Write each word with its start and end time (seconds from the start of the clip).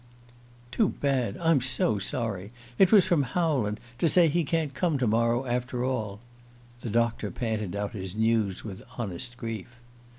"Too 0.71 0.89
bad! 0.99 1.37
I'm 1.37 1.61
so 1.61 1.99
sorry! 1.99 2.51
It 2.79 2.91
was 2.91 3.05
from 3.05 3.21
Howland, 3.21 3.79
to 3.99 4.09
say 4.09 4.29
he 4.29 4.43
can't 4.43 4.73
come 4.73 4.97
to 4.97 5.05
morrow 5.05 5.45
after 5.45 5.83
all." 5.85 6.21
The 6.79 6.89
doctor 6.89 7.29
panted 7.29 7.75
out 7.75 7.91
his 7.91 8.15
news 8.15 8.63
with 8.65 8.81
honest 8.97 9.37
grief. 9.37 9.75